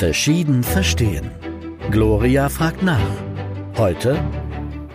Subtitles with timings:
[0.00, 1.30] Verschieden verstehen.
[1.90, 3.04] Gloria fragt nach.
[3.76, 4.18] Heute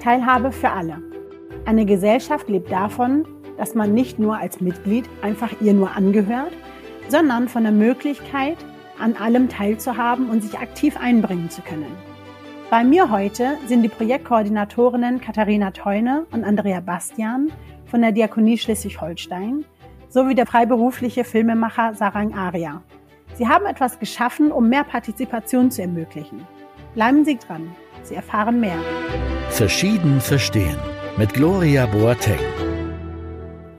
[0.02, 1.00] Teilhabe für alle.
[1.66, 3.24] Eine Gesellschaft lebt davon,
[3.56, 6.54] dass man nicht nur als Mitglied einfach ihr nur angehört,
[7.08, 8.58] sondern von der Möglichkeit,
[8.98, 11.96] an allem teilzuhaben und sich aktiv einbringen zu können.
[12.72, 17.52] Bei mir heute sind die Projektkoordinatorinnen Katharina Teune und Andrea Bastian
[17.86, 19.66] von der Diakonie Schleswig-Holstein
[20.10, 22.82] sowie der freiberufliche Filmemacher Sarang Aria.
[23.36, 26.48] Sie haben etwas geschaffen, um mehr Partizipation zu ermöglichen.
[26.94, 28.78] Bleiben Sie dran, Sie erfahren mehr.
[29.50, 30.78] Verschieden verstehen
[31.18, 32.40] mit Gloria Boateng.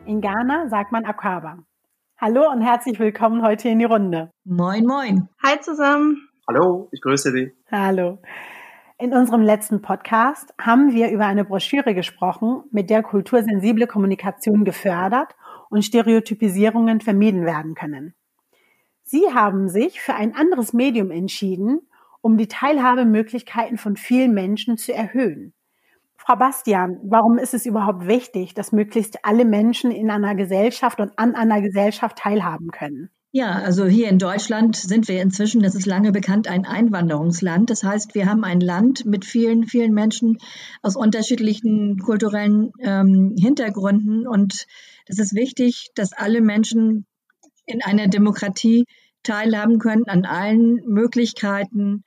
[0.04, 1.56] In Ghana sagt man Akaba.
[2.18, 4.30] Hallo und herzlich willkommen heute in die Runde.
[4.44, 5.28] Moin, moin.
[5.42, 6.28] Hi zusammen.
[6.46, 7.52] Hallo, ich grüße Sie.
[7.72, 8.18] Hallo.
[8.98, 15.34] In unserem letzten Podcast haben wir über eine Broschüre gesprochen, mit der kultursensible Kommunikation gefördert
[15.70, 18.14] und Stereotypisierungen vermieden werden können.
[19.08, 21.80] Sie haben sich für ein anderes Medium entschieden,
[22.22, 25.54] um die Teilhabemöglichkeiten von vielen Menschen zu erhöhen.
[26.16, 31.16] Frau Bastian, warum ist es überhaupt wichtig, dass möglichst alle Menschen in einer Gesellschaft und
[31.18, 33.10] an einer Gesellschaft teilhaben können?
[33.30, 37.70] Ja, also hier in Deutschland sind wir inzwischen, das ist lange bekannt, ein Einwanderungsland.
[37.70, 40.38] Das heißt, wir haben ein Land mit vielen, vielen Menschen
[40.82, 44.26] aus unterschiedlichen kulturellen ähm, Hintergründen.
[44.26, 44.66] Und
[45.06, 47.06] es ist wichtig, dass alle Menschen
[47.66, 48.84] in einer Demokratie
[49.22, 52.04] teilhaben können an allen Möglichkeiten,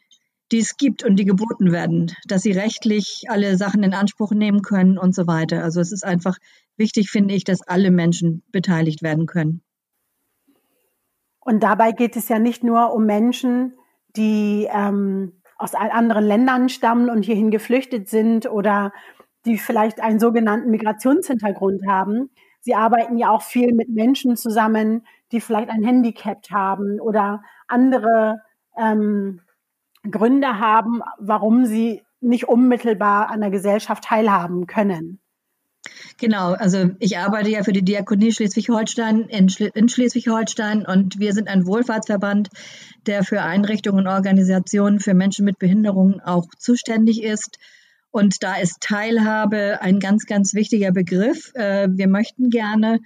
[0.52, 4.62] die es gibt und die geboten werden, dass sie rechtlich alle Sachen in Anspruch nehmen
[4.62, 5.64] können und so weiter.
[5.64, 6.38] Also es ist einfach
[6.76, 9.62] wichtig, finde ich, dass alle Menschen beteiligt werden können.
[11.40, 13.74] Und dabei geht es ja nicht nur um Menschen,
[14.16, 18.92] die ähm, aus anderen Ländern stammen und hierhin geflüchtet sind oder
[19.46, 22.30] die vielleicht einen sogenannten Migrationshintergrund haben.
[22.62, 28.42] Sie arbeiten ja auch viel mit Menschen zusammen, die vielleicht ein Handicap haben oder andere
[28.78, 29.42] ähm,
[30.10, 35.20] Gründe haben, warum sie nicht unmittelbar an der Gesellschaft teilhaben können.
[36.18, 41.34] Genau, also ich arbeite ja für die Diakonie Schleswig-Holstein in, Schle in Schleswig-Holstein und wir
[41.34, 42.50] sind ein Wohlfahrtsverband,
[43.06, 47.58] der für Einrichtungen und Organisationen für Menschen mit Behinderungen auch zuständig ist.
[48.12, 51.54] Und da ist Teilhabe ein ganz, ganz wichtiger Begriff.
[51.56, 53.00] Äh, wir möchten gerne,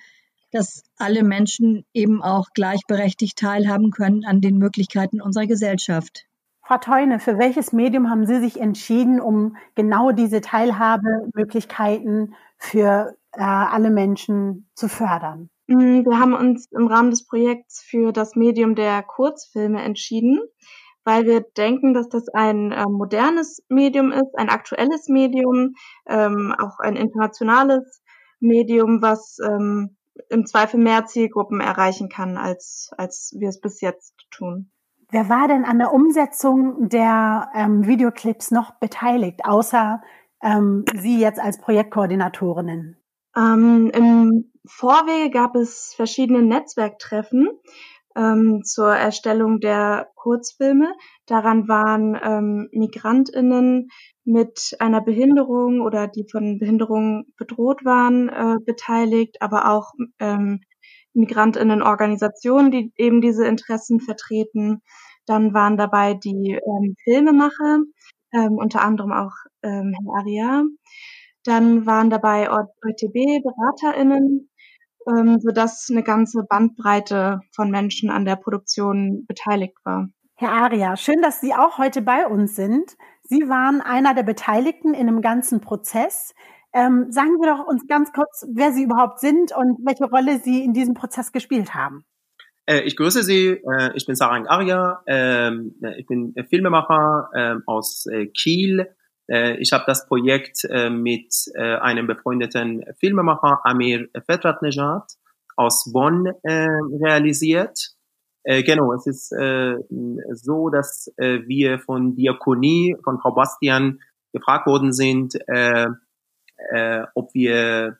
[0.53, 6.25] dass alle Menschen eben auch gleichberechtigt teilhaben können an den Möglichkeiten unserer Gesellschaft.
[6.65, 13.41] Frau Teune, für welches Medium haben Sie sich entschieden, um genau diese Teilhabemöglichkeiten für äh,
[13.41, 15.49] alle Menschen zu fördern?
[15.67, 20.39] Mm, wir haben uns im Rahmen des Projekts für das Medium der Kurzfilme entschieden,
[21.03, 25.73] weil wir denken, dass das ein äh, modernes Medium ist, ein aktuelles Medium,
[26.07, 28.01] ähm, auch ein internationales
[28.39, 29.97] Medium, was ähm,
[30.29, 34.69] im Zweifel mehr Zielgruppen erreichen kann, als, als wir es bis jetzt tun.
[35.09, 40.01] Wer war denn an der Umsetzung der ähm, Videoclips noch beteiligt, außer
[40.41, 42.97] ähm, Sie jetzt als Projektkoordinatorinnen?
[43.35, 47.49] Ähm, Im Vorwege gab es verschiedene Netzwerktreffen
[48.15, 50.93] ähm, zur Erstellung der Kurzfilme.
[51.25, 53.89] Daran waren ähm, Migrantinnen
[54.25, 60.61] mit einer Behinderung oder die von Behinderung bedroht waren äh, beteiligt, aber auch ähm,
[61.13, 64.81] Migrantinnenorganisationen, die eben diese Interessen vertreten.
[65.25, 67.79] Dann waren dabei die ähm, Filmemacher,
[68.33, 70.63] ähm, unter anderem auch ähm, Herr Aria.
[71.43, 74.49] Dann waren dabei OTB-BeraterInnen,
[75.07, 80.09] ähm, sodass eine ganze Bandbreite von Menschen an der Produktion beteiligt war.
[80.35, 82.97] Herr Aria, schön, dass Sie auch heute bei uns sind.
[83.23, 86.33] Sie waren einer der Beteiligten in dem ganzen Prozess.
[86.73, 90.63] Ähm, sagen Sie doch uns ganz kurz, wer Sie überhaupt sind und welche Rolle Sie
[90.63, 92.03] in diesem Prozess gespielt haben.
[92.65, 97.63] Äh, ich grüße Sie, äh, ich bin Sarang Arya, ähm, äh, ich bin Filmemacher ähm,
[97.65, 98.87] aus Kiel.
[99.27, 105.13] Ich habe das Projekt mit einem befreundeten Filmemacher Amir Fetratnejad
[105.55, 107.95] aus Bonn realisiert.
[108.43, 114.01] genau, es ist so, dass wir von Diakonie, von Frau Bastian
[114.33, 115.35] gefragt worden sind,
[117.15, 117.97] ob wir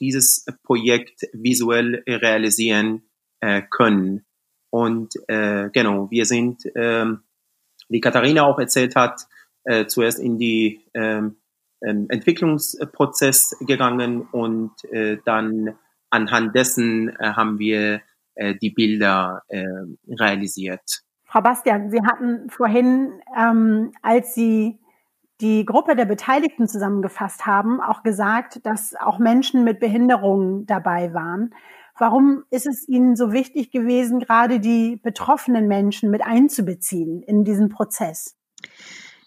[0.00, 3.04] dieses Projekt visuell realisieren
[3.42, 4.24] äh, können.
[4.70, 7.24] Und äh, genau, wir sind, ähm,
[7.88, 9.20] wie Katharina auch erzählt hat,
[9.64, 11.36] äh, zuerst in die ähm,
[11.84, 15.76] ähm, Entwicklungsprozess gegangen und äh, dann
[16.10, 18.02] anhand dessen äh, haben wir
[18.34, 19.64] äh, die Bilder äh,
[20.08, 21.02] realisiert.
[21.24, 24.78] Frau Bastian, Sie hatten vorhin, ähm, als Sie
[25.40, 31.54] die Gruppe der Beteiligten zusammengefasst haben, auch gesagt, dass auch Menschen mit Behinderungen dabei waren.
[31.98, 37.70] Warum ist es Ihnen so wichtig gewesen, gerade die betroffenen Menschen mit einzubeziehen in diesen
[37.70, 38.36] Prozess?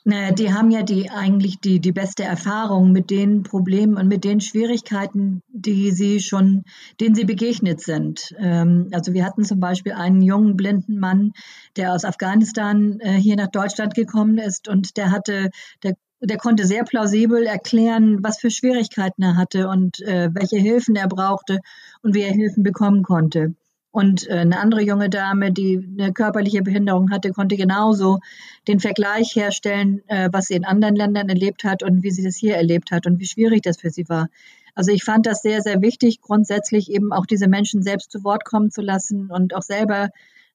[0.07, 4.23] Naja, die haben ja die eigentlich die, die beste Erfahrung mit den Problemen und mit
[4.23, 6.63] den Schwierigkeiten, die sie schon,
[7.01, 8.35] denen sie begegnet sind.
[8.37, 11.31] Ähm, also wir hatten zum Beispiel einen jungen blinden Mann,
[11.75, 15.49] der aus Afghanistan äh, hier nach Deutschland gekommen ist und der hatte,
[15.81, 20.95] der der konnte sehr plausibel erklären, was für Schwierigkeiten er hatte und äh, welche Hilfen
[20.95, 21.59] er brauchte
[22.01, 23.53] und wie er Hilfen bekommen konnte.
[23.95, 28.19] Und äh, eine andere junge Dame, die eine körperliche Behinderung hatte, konnte genauso
[28.67, 32.35] den Vergleich herstellen, äh, was sie in anderen Ländern erlebt hat und wie sie das
[32.35, 34.27] hier erlebt hat und wie schwierig das für sie war.
[34.73, 38.43] Also ich fand das sehr, sehr wichtig, grundsätzlich eben auch diese Menschen selbst zu Wort
[38.43, 40.09] kommen zu lassen und auch selber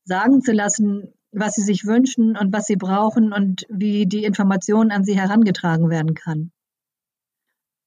[0.04, 4.90] sagen zu lassen, was sie sich wünschen und was sie brauchen und wie die Information
[4.90, 6.52] an sie herangetragen werden kann.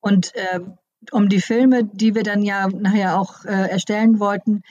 [0.02, 0.62] Und äh,
[1.12, 4.64] um die Filme, die wir dann ja nachher auch äh, erstellen wollten,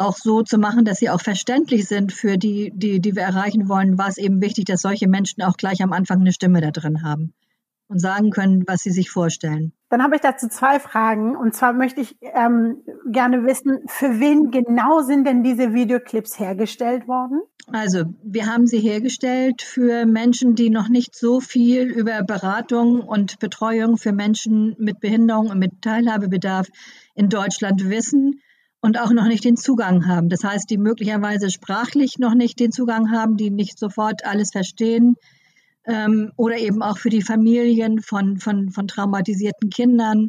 [0.00, 3.68] auch so zu machen, dass sie auch verständlich sind für die, die, die wir erreichen
[3.68, 6.70] wollen, war es eben wichtig, dass solche Menschen auch gleich am Anfang eine Stimme da
[6.70, 7.34] drin haben
[7.88, 9.72] und sagen können, was sie sich vorstellen.
[9.90, 11.36] Dann habe ich dazu zwei Fragen.
[11.36, 17.08] Und zwar möchte ich ähm, gerne wissen, für wen genau sind denn diese Videoclips hergestellt
[17.08, 17.42] worden?
[17.72, 23.38] Also, wir haben sie hergestellt für Menschen, die noch nicht so viel über Beratung und
[23.38, 26.68] Betreuung für Menschen mit Behinderung und mit Teilhabebedarf
[27.14, 28.40] in Deutschland wissen
[28.80, 30.28] und auch noch nicht den Zugang haben.
[30.28, 35.16] Das heißt, die möglicherweise sprachlich noch nicht den Zugang haben, die nicht sofort alles verstehen,
[35.84, 40.28] ähm, oder eben auch für die Familien von, von, von traumatisierten Kindern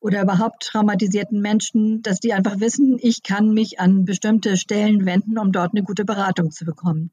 [0.00, 5.38] oder überhaupt traumatisierten Menschen, dass die einfach wissen, ich kann mich an bestimmte Stellen wenden,
[5.38, 7.10] um dort eine gute Beratung zu bekommen.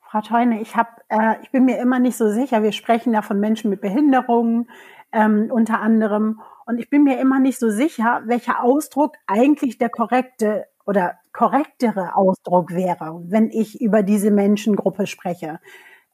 [0.00, 2.62] Frau Teune, ich hab, äh, ich bin mir immer nicht so sicher.
[2.62, 4.68] Wir sprechen ja von Menschen mit Behinderungen
[5.12, 9.88] ähm, unter anderem, und ich bin mir immer nicht so sicher, welcher Ausdruck eigentlich der
[9.88, 15.60] korrekte oder korrektere Ausdruck wäre, wenn ich über diese Menschengruppe spreche.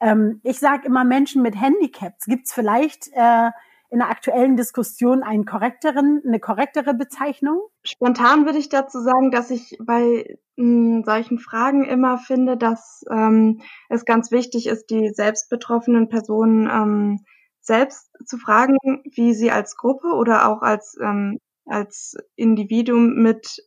[0.00, 2.26] Ähm, ich sage immer Menschen mit Handicaps.
[2.26, 3.50] Gibt es vielleicht äh,
[3.90, 7.60] in der aktuellen Diskussion einen korrekteren, eine korrektere Bezeichnung?
[7.82, 13.04] Spontan würde ich dazu sagen, dass ich bei mh, hm, solchen Fragen immer finde, dass
[13.10, 17.24] ähm, es ganz wichtig ist, die selbst betroffenen Personen ähm,
[17.60, 18.76] selbst zu fragen,
[19.14, 23.62] wie sie als Gruppe oder auch als, ähm, als Individuum mit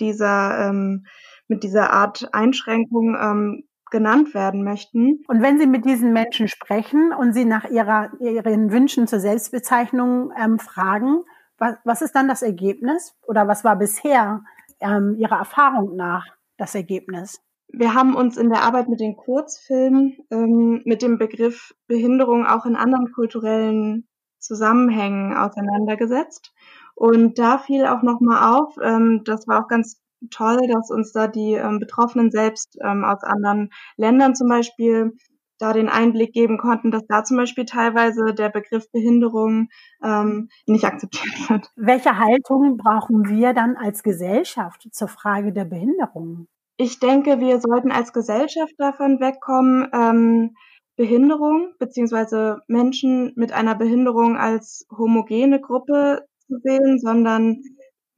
[0.00, 1.06] dieser, ähm,
[1.48, 5.22] mit dieser Art Einschränkung ähm, genannt werden möchten.
[5.28, 10.30] Und wenn Sie mit diesen Menschen sprechen und Sie nach ihrer, ihren Wünschen zur Selbstbezeichnung
[10.38, 11.24] ähm, fragen,
[11.56, 14.42] was, was ist dann das Ergebnis oder was war bisher
[14.80, 17.40] ähm, Ihrer Erfahrung nach das Ergebnis?
[17.70, 22.64] Wir haben uns in der Arbeit mit den Kurzfilmen ähm, mit dem Begriff Behinderung auch
[22.64, 26.52] in anderen kulturellen Zusammenhängen auseinandergesetzt.
[26.94, 30.00] Und da fiel auch nochmal auf, ähm, das war auch ganz
[30.30, 35.12] toll, dass uns da die ähm, Betroffenen selbst ähm, aus anderen Ländern zum Beispiel
[35.58, 39.68] da den Einblick geben konnten, dass da zum Beispiel teilweise der Begriff Behinderung
[40.02, 41.70] ähm, nicht akzeptiert wird.
[41.76, 46.46] Welche Haltung brauchen wir dann als Gesellschaft zur Frage der Behinderung?
[46.80, 50.54] Ich denke, wir sollten als Gesellschaft davon wegkommen, ähm,
[50.96, 57.62] Behinderung beziehungsweise Menschen mit einer Behinderung als homogene Gruppe zu sehen, sondern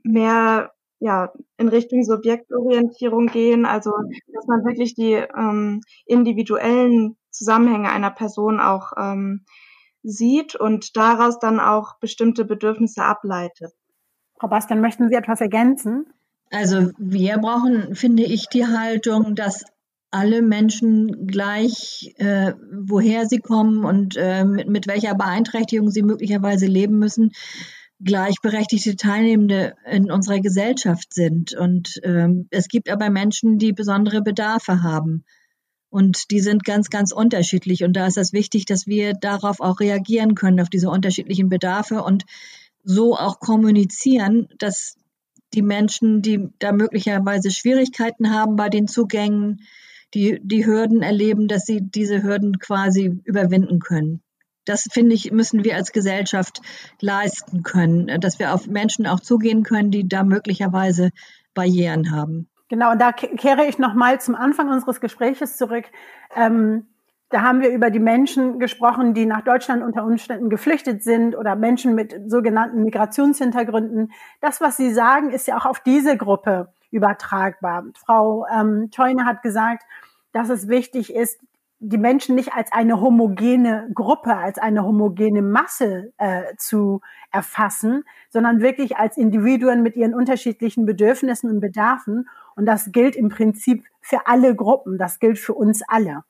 [0.03, 3.93] mehr ja, in Richtung Subjektorientierung gehen, also
[4.35, 9.47] dass man wirklich die ähm, individuellen Zusammenhänge einer Person auch ähm,
[10.03, 13.73] sieht und daraus dann auch bestimmte Bedürfnisse ableitet.
[14.39, 16.13] Frau Bastian, möchten Sie etwas ergänzen?
[16.51, 19.65] Also wir brauchen, finde ich, die Haltung, dass
[20.11, 26.67] alle Menschen gleich, äh, woher sie kommen und äh, mit, mit welcher Beeinträchtigung sie möglicherweise
[26.67, 27.31] leben müssen,
[28.03, 31.55] gleichberechtigte Teilnehmende in unserer Gesellschaft sind.
[31.55, 35.25] Und ähm, es gibt aber Menschen, die besondere Bedarfe haben.
[35.91, 37.85] Und die sind ganz, ganz unterschiedlich.
[37.85, 42.03] Und da ist es wichtig, dass wir darauf auch reagieren können, auf diese unterschiedlichen Bedarfe
[42.03, 42.25] und
[42.83, 44.97] so auch kommunizieren, dass
[45.55, 49.63] die Menschen, die da möglicherweise Schwierigkeiten haben bei den Zugängen,
[50.15, 54.23] die, die Hürden erleben, dass sie diese Hürden quasi überwinden können
[54.71, 56.61] das finde ich, müssen wir als Gesellschaft
[57.01, 61.11] leisten können, dass wir auf Menschen auch zugehen können, die da möglicherweise
[61.55, 62.49] Barrieren haben.
[62.69, 65.87] Genau, und da kehre ich nochmal zum Anfang unseres Gespräches zurück.
[66.37, 66.87] Ähm,
[67.31, 71.55] da haben wir über die Menschen gesprochen, die nach Deutschland unter Umständen geflüchtet sind oder
[71.55, 74.13] Menschen mit sogenannten Migrationshintergründen.
[74.41, 77.85] Das, was Sie sagen, ist ja auch auf diese Gruppe übertragbar.
[78.05, 79.85] Frau ähm, Teune hat gesagt,
[80.33, 81.41] dass es wichtig ist,
[81.79, 88.61] die Menschen nicht als eine homogene Gruppe, als eine homogene Masse äh, zu erfassen, sondern
[88.61, 92.29] wirklich als Individuen mit ihren unterschiedlichen Bedürfnissen und Bedarfen.
[92.55, 96.25] Und das gilt im Prinzip für alle Gruppen, das gilt für uns alle.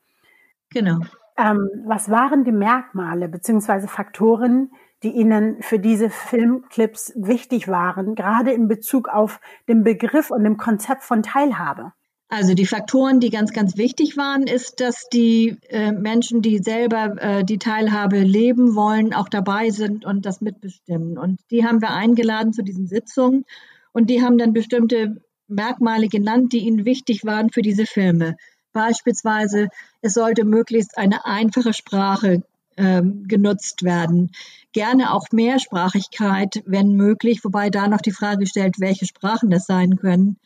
[0.70, 1.00] Genau.
[1.36, 4.70] Ähm, was waren die Merkmale beziehungsweise Faktoren,
[5.02, 10.58] die Ihnen für diese Filmclips wichtig waren, gerade in Bezug auf den Begriff und dem
[10.58, 11.92] Konzept von Teilhabe?
[12.32, 17.16] Also die Faktoren, die ganz, ganz wichtig waren, ist, dass die äh, Menschen, die selber
[17.20, 21.18] äh, die Teilhabe leben wollen, auch dabei sind und das mitbestimmen.
[21.18, 23.44] Und die haben wir eingeladen zu diesen Sitzungen
[23.92, 28.36] und die haben dann bestimmte Merkmale genannt, die ihnen wichtig waren für diese Filme.
[28.72, 29.68] Beispielsweise,
[30.00, 32.42] es sollte möglichst eine einfache Sprache
[32.76, 34.30] ähm, genutzt werden.
[34.72, 39.96] Gerne auch Mehrsprachigkeit, wenn möglich, wobei da noch die Frage stellt, welche Sprachen das sein
[39.96, 40.38] können.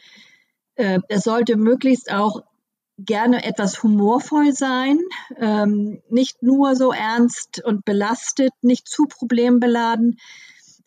[0.76, 2.43] Äh, es sollte möglichst auch
[2.99, 4.99] gerne etwas humorvoll sein,
[5.38, 10.19] ähm, nicht nur so ernst und belastet, nicht zu problembeladen.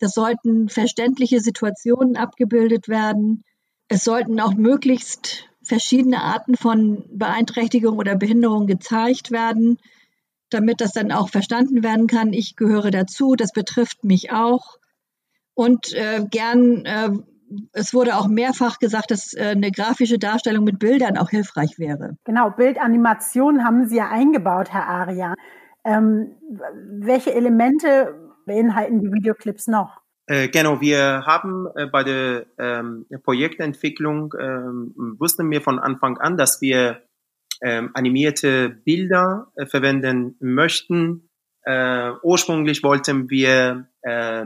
[0.00, 3.44] Das sollten verständliche Situationen abgebildet werden.
[3.88, 9.78] Es sollten auch möglichst verschiedene Arten von Beeinträchtigung oder Behinderung gezeigt werden,
[10.50, 12.32] damit das dann auch verstanden werden kann.
[12.32, 14.78] Ich gehöre dazu, das betrifft mich auch.
[15.54, 17.10] Und äh, gern äh,
[17.72, 22.16] es wurde auch mehrfach gesagt, dass äh, eine grafische Darstellung mit Bildern auch hilfreich wäre.
[22.24, 25.34] Genau, Bildanimation haben Sie ja eingebaut, Herr Aria.
[25.84, 26.36] Ähm,
[27.00, 28.14] welche Elemente
[28.46, 30.00] beinhalten die Videoclips noch?
[30.28, 36.36] Äh, genau, wir haben äh, bei der ähm, Projektentwicklung ähm, wussten wir von Anfang an,
[36.36, 37.02] dass wir
[37.62, 41.30] ähm, animierte Bilder äh, verwenden möchten.
[41.62, 44.44] Äh, ursprünglich wollten wir äh,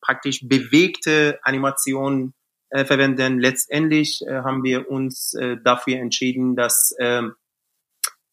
[0.00, 2.34] praktisch bewegte Animationen
[2.70, 3.38] äh, verwenden.
[3.38, 7.34] Letztendlich äh, haben wir uns äh, dafür entschieden, dass ähm,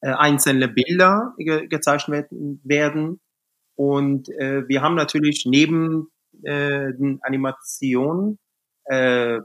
[0.02, 3.20] äh, einzelne Bilder ge gezeichnet werden.
[3.76, 6.10] Und äh, wir haben natürlich neben
[6.44, 8.40] äh, Animationen
[8.86, 9.40] äh,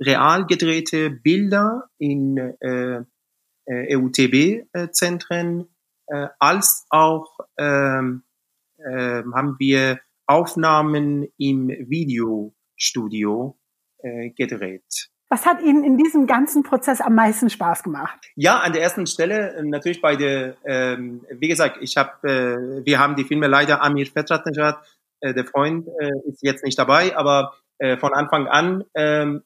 [0.00, 3.02] real gedrehte Bilder in äh,
[3.66, 5.68] äh, EUTB-Zentren,
[6.06, 8.24] äh, als auch ähm,
[8.78, 13.58] äh, haben wir Aufnahmen im Videostudio
[13.98, 15.10] äh, gedreht.
[15.30, 18.18] Was hat Ihnen in diesem ganzen Prozess am meisten Spaß gemacht?
[18.36, 22.86] Ja, an der ersten Stelle äh, natürlich bei der, ähm, wie gesagt, ich habe, äh,
[22.86, 24.78] wir haben die Filme leider Amir Fetratnejad,
[25.24, 29.42] äh, der Freund, äh, ist jetzt nicht dabei, aber äh, von Anfang an ähm,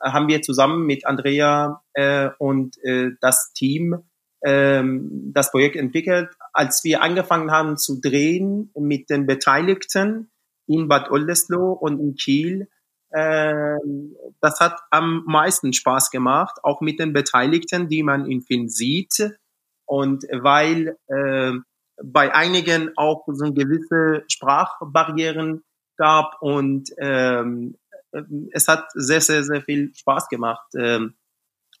[0.00, 4.02] haben wir zusammen mit Andrea äh, und äh, das Team
[4.44, 10.30] ähm, das Projekt entwickelt, als wir angefangen haben zu drehen mit den Beteiligten
[10.66, 12.68] in Bad Oldesloe und in Kiel.
[13.10, 13.76] Äh,
[14.40, 19.32] das hat am meisten Spaß gemacht, auch mit den Beteiligten, die man im Film sieht.
[19.86, 21.52] Und weil äh,
[22.02, 25.64] bei einigen auch so gewisse Sprachbarrieren
[25.96, 27.76] gab und ähm,
[28.52, 31.00] es hat sehr, sehr, sehr viel Spaß gemacht, äh,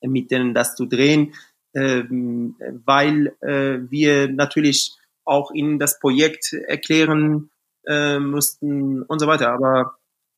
[0.02, 1.32] mit denen das zu drehen
[1.74, 7.50] ähm, weil äh, wir natürlich auch ihnen das Projekt erklären
[7.86, 9.52] äh, mussten und so weiter.
[9.52, 9.96] Aber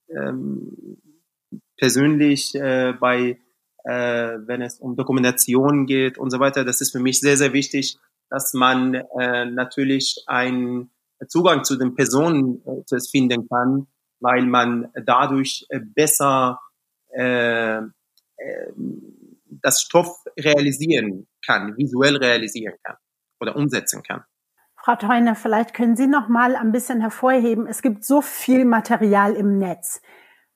[0.08, 0.98] ähm,
[1.76, 3.38] persönlich äh, bei,
[3.84, 7.52] äh, wenn es um Dokumentation geht und so weiter, das ist für mich sehr, sehr
[7.52, 7.96] wichtig,
[8.30, 10.90] dass man äh, natürlich einen
[11.28, 13.86] Zugang zu den Personen äh, finden kann,
[14.20, 16.60] weil man dadurch äh, besser
[17.12, 18.72] äh, äh,
[19.46, 22.96] das Stoff realisieren kann, visuell realisieren kann
[23.40, 24.24] oder umsetzen kann.
[24.82, 27.66] Frau Theuner, vielleicht können Sie noch mal ein bisschen hervorheben.
[27.66, 30.00] Es gibt so viel Material im Netz.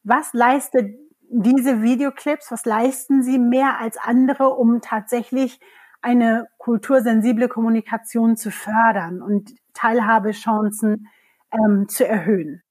[0.03, 0.95] Was leistet
[1.29, 5.59] diese Videoclips, was leisten sie mehr als andere, um tatsächlich
[6.05, 11.09] eine kultursensible Kommunikation zu fördern und Teilhabechancen
[11.53, 12.63] ähm, zu erhöhen?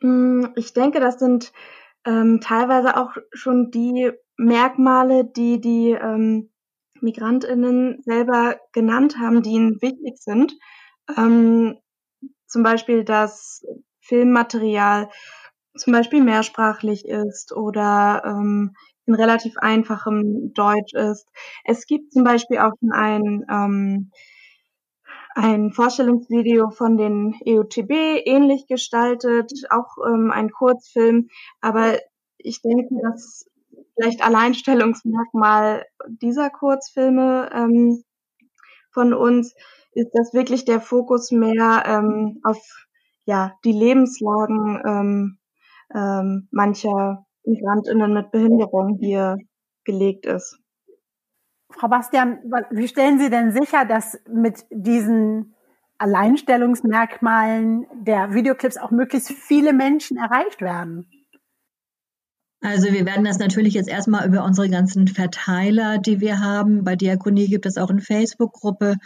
[0.00, 1.52] Mm, ich denke, das sind
[2.04, 6.50] ähm, teilweise auch schon die Merkmale, die die ähm,
[7.00, 10.52] Migrantinnen selber genannt haben, die ihnen wichtig sind.
[11.16, 11.78] Ähm,
[12.46, 13.64] zum Beispiel, dass
[14.00, 15.08] Filmmaterial
[15.76, 18.74] zum Beispiel mehrsprachlich ist oder ähm,
[19.06, 21.28] in relativ einfachem Deutsch ist.
[21.64, 24.10] Es gibt zum Beispiel auch ein, ähm,
[25.34, 27.90] ein Vorstellungsvideo von den EUTB,
[28.26, 31.28] ähnlich gestaltet, auch ähm, ein Kurzfilm,
[31.60, 31.98] aber
[32.38, 33.46] ich denke, dass
[33.94, 38.02] vielleicht Alleinstellungsmerkmal dieser Kurzfilme ähm,
[38.90, 39.54] von uns
[39.92, 42.58] ist, dass wirklich der Fokus mehr ähm, auf
[43.24, 45.38] ja die Lebenslagen ähm,
[45.94, 49.36] ähm, mancher Migrantinnen mit Behinderung hier
[49.84, 50.58] gelegt ist.
[51.70, 52.38] Frau Bastian,
[52.70, 55.54] wie stellen Sie denn sicher, dass mit diesen
[55.98, 61.06] Alleinstellungsmerkmalen der Videoclips auch möglichst viele Menschen erreicht werden?
[62.60, 66.84] Also wir werden das natürlich jetzt erstmal über unsere ganzen Verteiler, die wir haben.
[66.84, 68.96] Bei Diakonie gibt es auch eine Facebook-Gruppe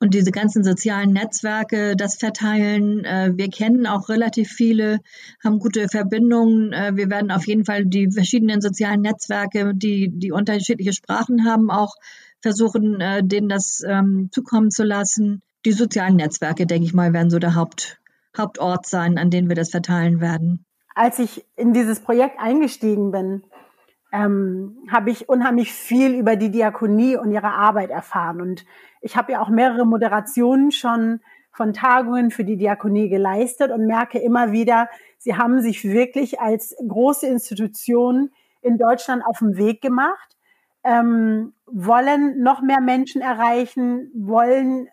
[0.00, 3.04] und diese ganzen sozialen Netzwerke, das verteilen.
[3.04, 4.98] Äh, wir kennen auch relativ viele,
[5.42, 6.72] haben gute Verbindungen.
[6.72, 11.70] Äh, wir werden auf jeden Fall die verschiedenen sozialen Netzwerke, die, die unterschiedliche Sprachen haben,
[11.70, 11.94] auch
[12.40, 15.42] versuchen, äh, denen das ähm, zukommen zu lassen.
[15.64, 17.98] Die sozialen Netzwerke, denke ich mal, werden so der Haupt,
[18.36, 23.42] Hauptort sein, an den wir das verteilen werden als ich in dieses Projekt eingestiegen bin,
[24.14, 28.40] ähm, habe ich unheimlich viel über die Diakonie und ihre Arbeit erfahren.
[28.40, 28.64] Und
[29.00, 34.20] ich habe ja auch mehrere Moderationen schon von Tagungen für die Diakonie geleistet und merke
[34.20, 38.30] immer wieder, sie haben sich wirklich als große Institution
[38.62, 40.36] in Deutschland auf den Weg gemacht,
[40.84, 44.88] ähm, wollen noch mehr Menschen erreichen, wollen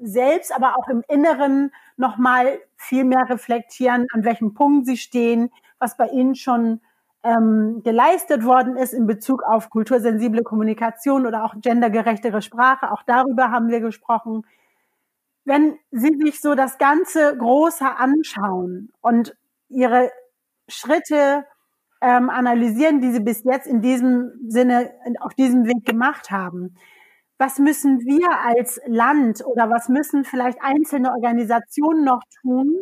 [0.00, 5.98] selbst, aber auch im Inneren nochmal viel mehr reflektieren, an welchem Punkt sie stehen, was
[5.98, 6.80] bei ihnen schon
[7.24, 12.92] ähm, geleistet worden ist in Bezug auf kultursensible Kommunikation oder auch gendergerechtere Sprache.
[12.92, 14.46] Auch darüber haben wir gesprochen.
[15.44, 19.34] Wenn Sie sich so das ganze Große anschauen und
[19.70, 20.10] Ihre
[20.68, 21.44] Schritte
[22.02, 24.90] ähm, analysieren, die Sie bis jetzt in diesem Sinne,
[25.20, 26.76] auf diesem Weg gemacht haben,
[27.38, 32.76] was müssen wir als Land oder was müssen vielleicht einzelne Organisationen noch tun,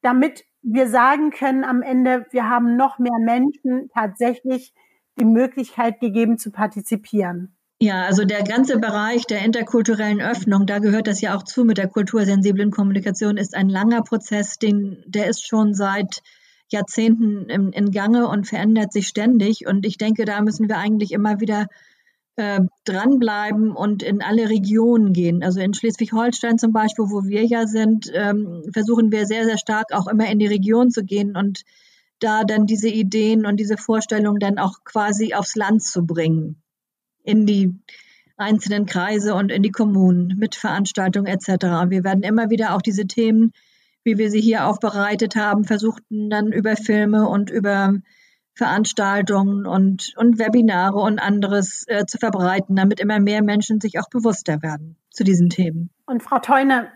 [0.00, 4.72] damit wir sagen können am Ende, wir haben noch mehr Menschen tatsächlich
[5.18, 7.56] die Möglichkeit gegeben zu partizipieren.
[7.80, 11.78] Ja, also der ganze Bereich der interkulturellen Öffnung, da gehört das ja auch zu mit
[11.78, 16.22] der kultursensiblen Kommunikation, ist ein langer Prozess, den, der ist schon seit
[16.70, 19.66] Jahrzehnten in, in Gange und verändert sich ständig.
[19.66, 21.68] Und ich denke, da müssen wir eigentlich immer wieder
[22.38, 25.42] äh, dranbleiben und in alle Regionen gehen.
[25.42, 29.92] Also in Schleswig-Holstein zum Beispiel, wo wir ja sind, ähm, versuchen wir sehr, sehr stark
[29.92, 31.62] auch immer in die Region zu gehen und
[32.20, 36.62] da dann diese Ideen und diese Vorstellungen dann auch quasi aufs Land zu bringen,
[37.24, 37.74] in die
[38.36, 41.90] einzelnen Kreise und in die Kommunen mit Veranstaltungen etc.
[41.90, 43.52] Wir werden immer wieder auch diese Themen,
[44.04, 47.94] wie wir sie hier aufbereitet haben, versuchten dann über Filme und über
[48.58, 54.10] Veranstaltungen und, und Webinare und anderes äh, zu verbreiten, damit immer mehr Menschen sich auch
[54.10, 55.90] bewusster werden zu diesen Themen.
[56.06, 56.88] Und Frau Teune,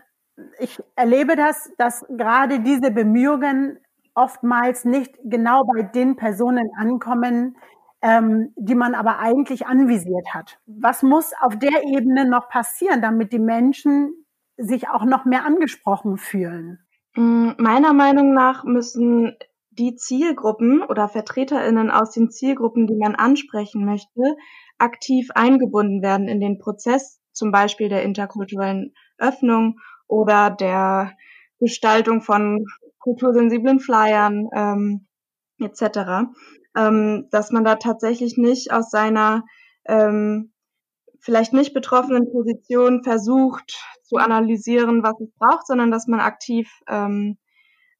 [0.59, 3.79] ich erlebe das, dass gerade diese Bemühungen
[4.13, 7.55] oftmals nicht genau bei den Personen ankommen,
[8.01, 10.59] ähm, die man aber eigentlich anvisiert hat.
[10.65, 14.13] Was muss auf der Ebene noch passieren, damit die Menschen
[14.57, 16.79] sich auch noch mehr angesprochen fühlen?
[17.15, 19.37] Mm, meiner Meinung nach müssen
[19.77, 24.35] die Zielgruppen oder VertreterInnen aus den Zielgruppen, die man ansprechen möchte,
[24.77, 31.13] aktiv eingebunden werden in den Prozess, zum Beispiel der interkulturellen Öffnung oder der
[31.59, 32.65] Gestaltung von
[32.99, 35.07] kultursensiblen Flyern ähm,
[35.59, 36.29] etc.,
[36.75, 39.43] ähm, dass man da tatsächlich nicht aus seiner
[39.85, 40.53] ähm,
[41.19, 47.37] vielleicht nicht betroffenen Position versucht zu analysieren, was es braucht, sondern dass man aktiv ähm,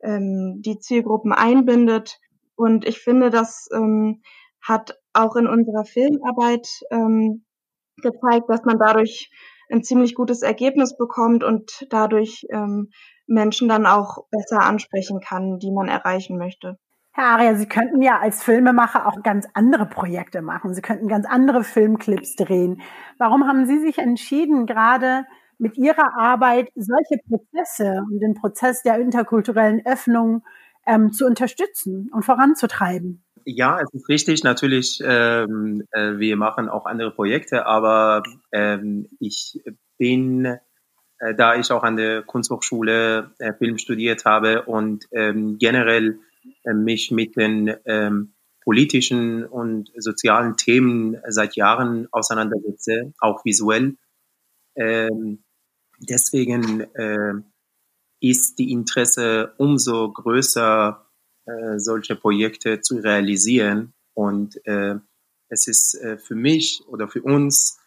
[0.04, 2.20] ähm, die Zielgruppen einbindet.
[2.56, 4.22] Und ich finde, das ähm,
[4.62, 7.46] hat auch in unserer Filmarbeit ähm,
[8.02, 9.32] gezeigt, dass man dadurch
[9.72, 12.90] ein ziemlich gutes Ergebnis bekommt und dadurch ähm,
[13.28, 16.78] Menschen dann auch besser ansprechen kann, die man erreichen möchte.
[17.16, 20.74] Herr Aria, Sie könnten ja als Filmemacher auch ganz andere Projekte machen.
[20.74, 22.82] Sie könnten ganz andere Filmclips drehen.
[23.20, 25.26] Warum haben Sie sich entschieden, gerade
[25.58, 30.44] mit ihrer Arbeit solche Prozesse und den Prozess der interkulturellen Öffnung
[30.86, 33.24] ähm, zu unterstützen und voranzutreiben.
[33.46, 34.44] Ja, es ist richtig.
[34.44, 39.62] Natürlich, ähm, äh, wir machen auch andere Projekte, aber ähm, ich
[39.98, 46.20] bin, äh, da ich auch an der Kunsthochschule äh, Film studiert habe und ähm, generell
[46.64, 53.98] äh, mich mit den ähm, politischen und sozialen Themen seit Jahren auseinandersetze, auch visuell,
[54.76, 55.43] ähm,
[56.06, 57.34] deswegen äh,
[58.20, 61.06] ist die Interesse umso größer,
[61.46, 63.94] äh, solche Projekte zu realisieren.
[64.14, 64.96] Und äh,
[65.50, 67.80] es ist äh, für mich oder für uns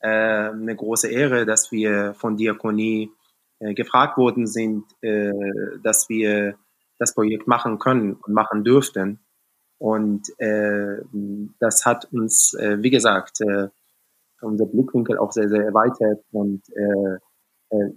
[0.00, 3.10] äh, eine große Ehre, dass wir von Diakonie
[3.58, 5.32] äh, gefragt worden sind, äh,
[5.82, 6.56] dass wir
[6.98, 9.20] das Projekt machen können und machen dürften.
[9.78, 10.98] Und äh,
[11.58, 13.68] das hat uns, äh, wie gesagt, äh,
[14.42, 17.18] unser Blickwinkel auch sehr, sehr erweitert und äh,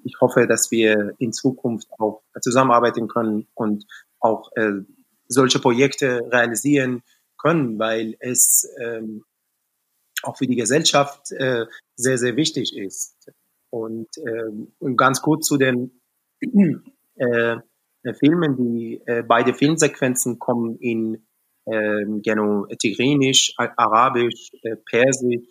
[0.04, 3.86] ich hoffe, dass wir in Zukunft auch zusammenarbeiten können und
[4.20, 4.82] auch äh,
[5.28, 7.02] solche Projekte realisieren
[7.38, 9.24] können, weil es ähm,
[10.24, 13.32] auch für die Gesellschaft äh, sehr, sehr wichtig ist.
[13.70, 16.00] Und, äh, und ganz kurz zu den
[16.40, 17.58] äh,
[18.20, 21.26] Filmen, die äh, beide Filmsequenzen kommen in
[21.66, 25.48] äh, genau Tigrienisch, Arabisch, äh, Persisch,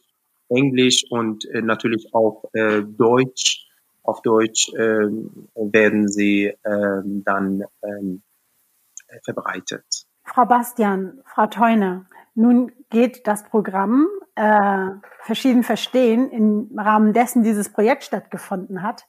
[0.48, 3.61] Englisch und äh, natürlich auch äh, Deutsch.
[4.02, 5.08] Auf Deutsch äh,
[5.54, 9.84] werden sie äh, dann äh, verbreitet.
[10.24, 17.70] Frau Bastian, Frau Theuner, nun geht das Programm äh, Verschieden Verstehen im Rahmen dessen dieses
[17.70, 19.06] Projekt stattgefunden hat,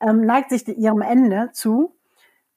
[0.00, 1.96] ähm, neigt sich ihrem Ende zu.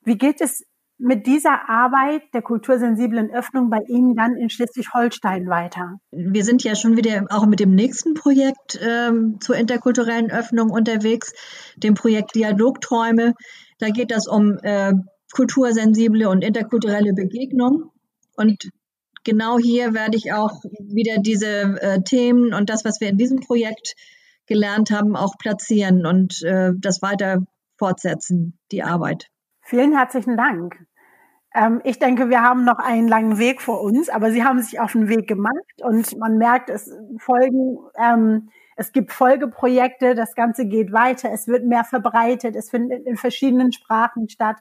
[0.02, 0.66] Wie geht es
[1.00, 6.00] mit dieser Arbeit der kultursensiblen Öffnung bei Ihnen dann in Schleswig-Holstein weiter?
[6.12, 11.34] Wir sind ja schon wieder auch mit dem nächsten Projekt ähm, zur interkulturellen Öffnung unterwegs,
[11.76, 13.34] dem Projekt Dialogträume.
[13.80, 14.94] Da geht es um äh,
[15.32, 17.92] kultursensible und interkulturelle Begegnung.
[18.36, 18.70] Und
[19.24, 23.40] genau hier werde ich auch wieder diese äh, Themen und das, was wir in diesem
[23.40, 23.94] Projekt
[24.48, 27.44] gelernt haben, auch platzieren und äh, das weiter
[27.78, 29.28] fortsetzen, die Arbeit.
[29.68, 30.80] Vielen herzlichen Dank.
[31.54, 34.80] Ähm, ich denke, wir haben noch einen langen Weg vor uns, aber Sie haben sich
[34.80, 40.68] auf den Weg gemacht und man merkt, es folgen, ähm, es gibt Folgeprojekte, das Ganze
[40.68, 44.56] geht weiter, es wird mehr verbreitet, es findet in verschiedenen Sprachen statt.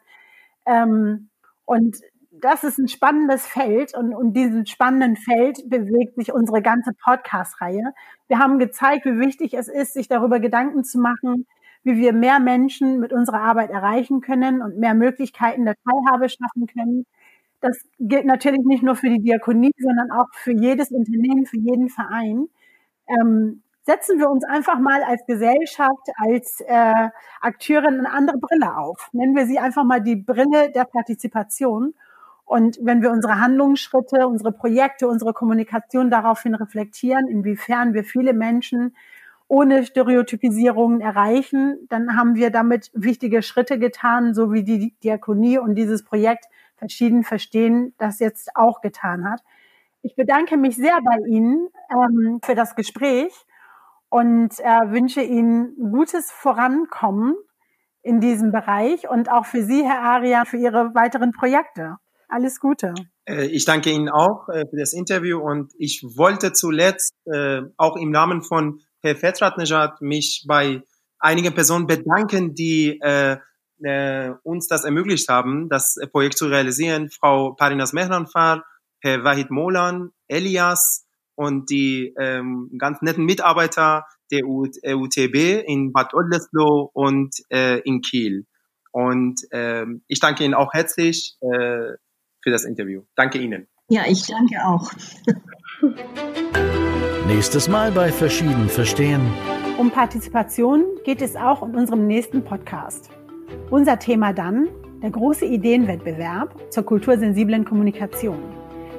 [0.65, 1.29] Ähm,
[1.67, 1.99] und
[2.33, 7.93] das ist ein spannendes Feld und, und diesem spannenden Feld bewegt sich unsere ganze Podcast-Reihe.
[8.27, 11.47] Wir haben gezeigt, wie wichtig es ist, sich darüber Gedanken zu machen,
[11.87, 16.67] wie wir mehr Menschen mit unserer Arbeit erreichen können und mehr Möglichkeiten der Teilhabe schaffen
[16.67, 17.07] können.
[17.61, 21.89] Das gilt natürlich nicht nur für die Diakonie, sondern auch für jedes Unternehmen, für jeden
[21.89, 22.49] Verein.
[23.07, 27.09] Ähm, setzen wir uns einfach mal als Gesellschaft, als äh,
[27.41, 29.09] Akteurin eine andere Brille auf.
[29.13, 31.95] Nennen wir sie einfach mal die Brille der Partizipation.
[32.45, 38.97] Und wenn wir unsere Handlungsschritte, unsere Projekte, unsere Kommunikation daraufhin reflektieren, inwiefern wir viele Menschen
[39.49, 45.77] ohne Stereotypisierungen erreichen, dann haben wir damit wichtige Schritte getan, so wie die Diakonie und
[45.77, 49.41] dieses Projekt verschieden verstehen, das jetzt auch getan hat.
[50.03, 53.33] Ich bedanke mich sehr bei Ihnen ähm, für das Gespräch
[54.09, 57.35] und äh, wünsche Ihnen gutes Vorankommen
[58.03, 61.97] in diesem Bereich und auch für Sie, Herr Aria, für Ihre weiteren Projekte.
[62.29, 62.95] Alles Gute.
[63.25, 67.97] Äh, ich danke Ihnen auch äh, für das Interview und ich wollte zuletzt äh, auch
[67.97, 69.57] im Namen von Herr Fetrat
[70.01, 70.83] mich bei
[71.19, 73.37] einigen Personen bedanken, die äh,
[73.83, 77.11] äh, uns das ermöglicht haben, das Projekt zu realisieren.
[77.11, 78.65] Frau Parinas Mehranfar,
[79.01, 86.91] Herr Wahid Molan, Elias und die ähm, ganz netten Mitarbeiter der UTB in Bad Oldesloe
[86.93, 88.47] und äh, in Kiel.
[88.91, 91.95] Und ähm, ich danke Ihnen auch herzlich äh,
[92.43, 93.03] für das Interview.
[93.15, 93.69] Danke Ihnen.
[93.89, 94.91] Ja, ich danke auch.
[97.37, 99.21] Nächstes Mal bei Verschieden Verstehen.
[99.77, 103.11] Um Partizipation geht es auch in unserem nächsten Podcast.
[103.69, 104.71] Unser Thema dann
[105.03, 108.39] der große Ideenwettbewerb zur kultursensiblen Kommunikation.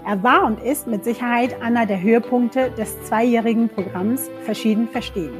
[0.05, 5.33] Er war und ist mit Sicherheit einer der Höhepunkte des zweijährigen Programms Verschieden Verstehen.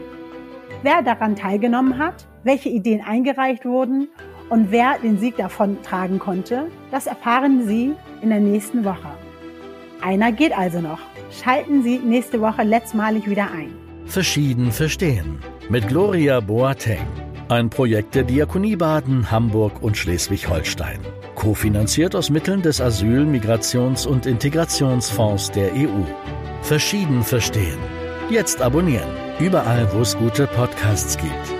[0.82, 4.08] Wer daran teilgenommen hat, welche Ideen eingereicht wurden
[4.50, 9.12] und wer den Sieg davon tragen konnte, das erfahren Sie in der nächsten Woche.
[10.02, 11.00] Einer geht also noch.
[11.32, 13.74] Schalten Sie nächste Woche letztmalig wieder ein.
[14.06, 15.40] Verschieden verstehen.
[15.70, 17.06] Mit Gloria Boateng.
[17.50, 21.00] Ein Projekt der Diakonie Baden, Hamburg und Schleswig-Holstein.
[21.36, 26.04] Kofinanziert aus Mitteln des Asyl-, Migrations- und Integrationsfonds der EU.
[26.62, 27.80] Verschieden verstehen.
[28.30, 29.10] Jetzt abonnieren.
[29.40, 31.57] Überall, wo es gute Podcasts gibt.